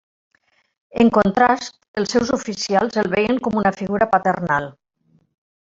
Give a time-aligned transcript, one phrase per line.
[1.03, 1.69] En contrast,
[2.03, 4.71] els seus oficials el veien com una figura paternal.